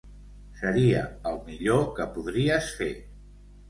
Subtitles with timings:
[0.61, 1.03] Seria
[1.33, 2.93] el millor que podries fer.